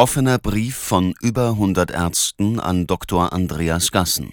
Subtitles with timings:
[0.00, 3.34] Offener Brief von über 100 Ärzten an Dr.
[3.34, 4.32] Andreas Gassen.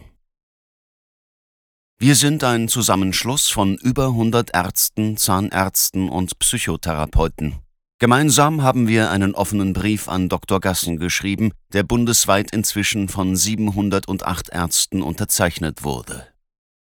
[2.00, 7.57] Wir sind ein Zusammenschluss von über 100 Ärzten, Zahnärzten und Psychotherapeuten.
[7.99, 10.61] Gemeinsam haben wir einen offenen Brief an Dr.
[10.61, 16.27] Gassen geschrieben, der bundesweit inzwischen von 708 Ärzten unterzeichnet wurde.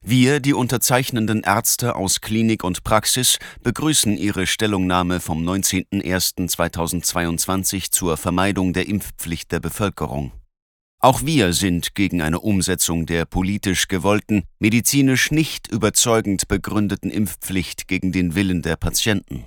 [0.00, 8.72] wir, die unterzeichnenden Ärzte aus Klinik und Praxis, begrüßen Ihre Stellungnahme vom 19.01.2022 zur Vermeidung
[8.72, 10.32] der Impfpflicht der Bevölkerung.
[11.00, 18.12] Auch wir sind gegen eine Umsetzung der politisch gewollten, medizinisch nicht überzeugend begründeten Impfpflicht gegen
[18.12, 19.44] den Willen der Patienten.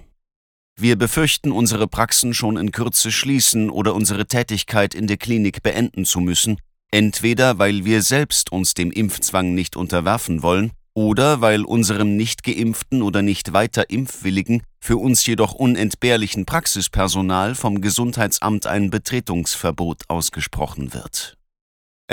[0.80, 6.06] Wir befürchten, unsere Praxen schon in Kürze schließen oder unsere Tätigkeit in der Klinik beenden
[6.06, 6.58] zu müssen,
[6.92, 13.02] entweder weil wir selbst uns dem Impfzwang nicht unterwerfen wollen oder weil unserem nicht geimpften
[13.02, 21.38] oder nicht weiter impfwilligen, für uns jedoch unentbehrlichen Praxispersonal vom Gesundheitsamt ein Betretungsverbot ausgesprochen wird.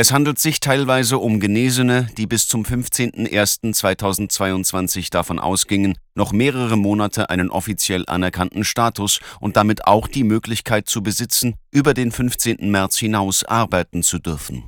[0.01, 7.31] Es handelt sich teilweise um Genesene, die bis zum 15.01.2022 davon ausgingen, noch mehrere Monate
[7.31, 12.71] einen offiziell anerkannten Status und damit auch die Möglichkeit zu besitzen, über den 15.
[12.71, 14.63] März hinaus arbeiten zu dürfen.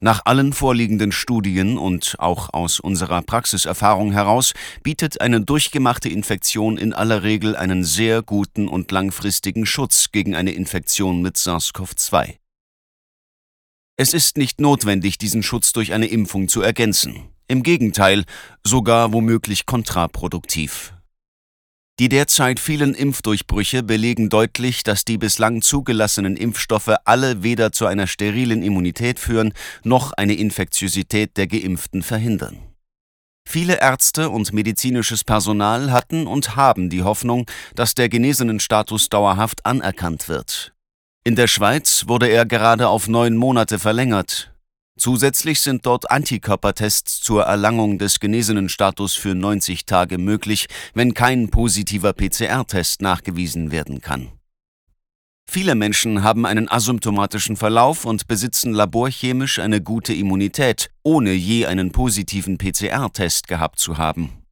[0.00, 6.92] Nach allen vorliegenden Studien und auch aus unserer Praxiserfahrung heraus bietet eine durchgemachte Infektion in
[6.92, 12.38] aller Regel einen sehr guten und langfristigen Schutz gegen eine Infektion mit SARS-CoV-2.
[14.00, 17.30] Es ist nicht notwendig, diesen Schutz durch eine Impfung zu ergänzen.
[17.48, 18.24] Im Gegenteil,
[18.62, 20.94] sogar womöglich kontraproduktiv.
[21.98, 28.06] Die derzeit vielen Impfdurchbrüche belegen deutlich, dass die bislang zugelassenen Impfstoffe alle weder zu einer
[28.06, 32.60] sterilen Immunität führen, noch eine Infektiosität der Geimpften verhindern.
[33.48, 39.66] Viele Ärzte und medizinisches Personal hatten und haben die Hoffnung, dass der genesenen Status dauerhaft
[39.66, 40.72] anerkannt wird.
[41.28, 44.50] In der Schweiz wurde er gerade auf neun Monate verlängert.
[44.98, 51.50] Zusätzlich sind dort Antikörpertests zur Erlangung des genesenen Status für 90 Tage möglich, wenn kein
[51.50, 54.32] positiver PCR-Test nachgewiesen werden kann.
[55.46, 61.92] Viele Menschen haben einen asymptomatischen Verlauf und besitzen laborchemisch eine gute Immunität, ohne je einen
[61.92, 64.44] positiven PCR-Test gehabt zu haben.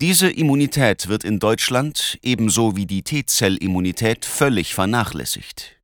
[0.00, 5.78] Diese Immunität wird in Deutschland ebenso wie die T-Zellimmunität völlig vernachlässigt.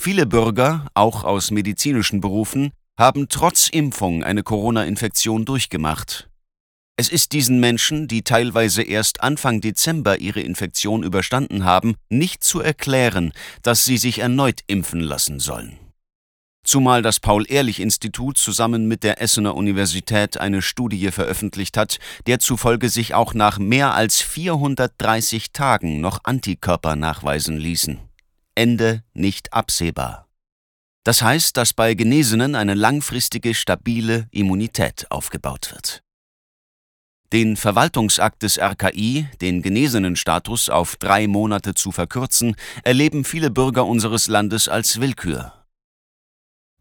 [0.00, 6.30] Viele Bürger, auch aus medizinischen Berufen, haben trotz Impfung eine Corona-Infektion durchgemacht.
[6.96, 12.60] Es ist diesen Menschen, die teilweise erst Anfang Dezember ihre Infektion überstanden haben, nicht zu
[12.60, 13.32] erklären,
[13.62, 15.76] dass sie sich erneut impfen lassen sollen.
[16.64, 23.14] Zumal das Paul-Ehrlich-Institut zusammen mit der Essener Universität eine Studie veröffentlicht hat, der zufolge sich
[23.14, 28.07] auch nach mehr als 430 Tagen noch Antikörper nachweisen ließen.
[28.58, 30.26] Ende nicht absehbar.
[31.04, 36.02] Das heißt, dass bei Genesenen eine langfristige, stabile Immunität aufgebaut wird.
[37.32, 44.26] Den Verwaltungsakt des RKI, den Genesenenstatus auf drei Monate zu verkürzen, erleben viele Bürger unseres
[44.26, 45.52] Landes als Willkür.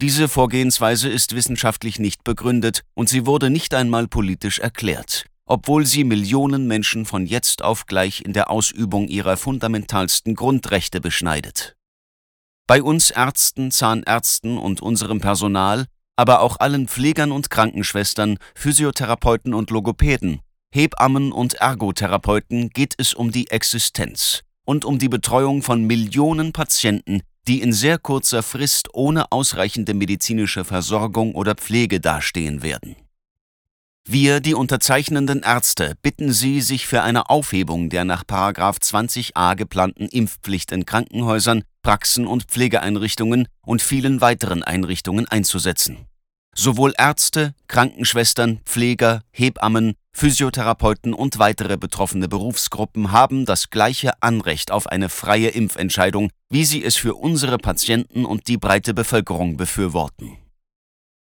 [0.02, 6.04] Diese Vorgehensweise ist wissenschaftlich nicht begründet und sie wurde nicht einmal politisch erklärt obwohl sie
[6.04, 11.76] Millionen Menschen von jetzt auf gleich in der Ausübung ihrer fundamentalsten Grundrechte beschneidet.
[12.68, 15.86] Bei uns Ärzten, Zahnärzten und unserem Personal,
[16.18, 20.42] aber auch allen Pflegern und Krankenschwestern, Physiotherapeuten und Logopäden,
[20.74, 27.22] Hebammen und Ergotherapeuten geht es um die Existenz und um die Betreuung von Millionen Patienten,
[27.48, 32.98] die in sehr kurzer Frist ohne ausreichende medizinische Versorgung oder Pflege dastehen werden.
[34.10, 40.72] Wir, die unterzeichnenden Ärzte, bitten Sie, sich für eine Aufhebung der nach 20a geplanten Impfpflicht
[40.72, 46.06] in Krankenhäusern, Praxen und Pflegeeinrichtungen und vielen weiteren Einrichtungen einzusetzen.
[46.56, 54.88] Sowohl Ärzte, Krankenschwestern, Pfleger, Hebammen, Physiotherapeuten und weitere betroffene Berufsgruppen haben das gleiche Anrecht auf
[54.88, 60.38] eine freie Impfentscheidung, wie sie es für unsere Patienten und die breite Bevölkerung befürworten.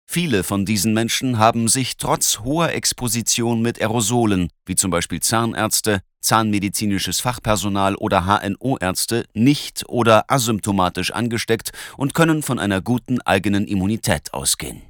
[0.07, 6.01] Viele von diesen Menschen haben sich trotz hoher Exposition mit Aerosolen, wie zum Beispiel Zahnärzte,
[6.21, 14.33] zahnmedizinisches Fachpersonal oder HNO-Ärzte, nicht oder asymptomatisch angesteckt und können von einer guten eigenen Immunität
[14.33, 14.81] ausgehen.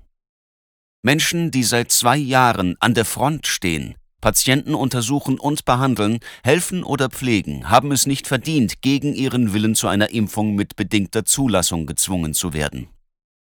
[1.04, 7.10] Menschen, die seit zwei Jahren an der Front stehen, Patienten untersuchen und behandeln, helfen oder
[7.10, 12.34] pflegen, haben es nicht verdient, gegen ihren Willen zu einer Impfung mit bedingter Zulassung gezwungen
[12.34, 12.88] zu werden.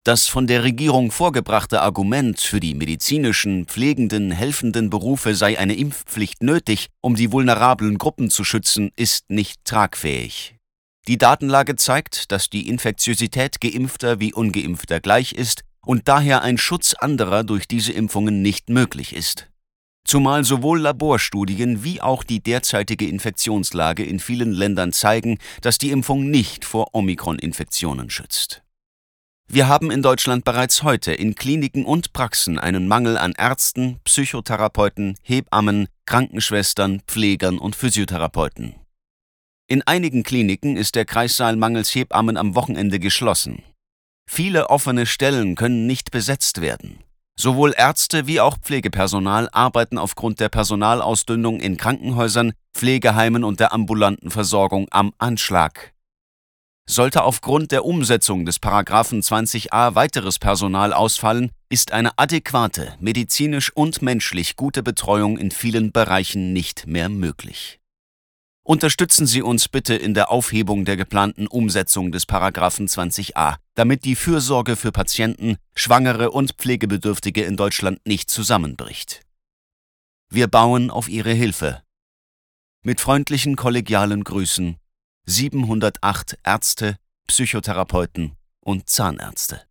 [0.04, 6.42] Das von der Regierung vorgebrachte Argument, für die medizinischen, pflegenden, helfenden Berufe sei eine Impfpflicht
[6.42, 10.56] nötig, um die vulnerablen Gruppen zu schützen, ist nicht tragfähig.
[11.06, 16.94] Die Datenlage zeigt, dass die Infektiosität geimpfter wie ungeimpfter gleich ist und daher ein Schutz
[16.94, 19.48] anderer durch diese Impfungen nicht möglich ist
[20.04, 26.30] zumal sowohl Laborstudien wie auch die derzeitige Infektionslage in vielen Ländern zeigen, dass die Impfung
[26.30, 28.62] nicht vor Omikron-Infektionen schützt.
[29.54, 35.14] Wir haben in Deutschland bereits heute in Kliniken und Praxen einen Mangel an Ärzten, Psychotherapeuten,
[35.20, 38.76] Hebammen, Krankenschwestern, Pflegern und Physiotherapeuten.
[39.68, 43.62] In einigen Kliniken ist der Kreissaal mangels Hebammen am Wochenende geschlossen.
[44.26, 47.00] Viele offene Stellen können nicht besetzt werden.
[47.38, 54.30] Sowohl Ärzte wie auch Pflegepersonal arbeiten aufgrund der Personalausdünnung in Krankenhäusern, Pflegeheimen und der ambulanten
[54.30, 55.92] Versorgung am Anschlag.
[56.88, 64.02] Sollte aufgrund der Umsetzung des Paragraphen 20a weiteres Personal ausfallen, ist eine adäquate, medizinisch und
[64.02, 67.80] menschlich gute Betreuung in vielen Bereichen nicht mehr möglich
[68.64, 74.14] Unterstützen Sie uns bitte in der Aufhebung der geplanten Umsetzung des Paragraphen 20a, damit die
[74.14, 79.22] Fürsorge für Patienten, Schwangere und Pflegebedürftige in Deutschland nicht zusammenbricht.
[80.30, 81.82] Wir bauen auf Ihre Hilfe.
[82.84, 84.76] Mit freundlichen kollegialen Grüßen
[85.26, 86.96] 708 Ärzte,
[87.26, 89.62] Psychotherapeuten und Zahnärzte.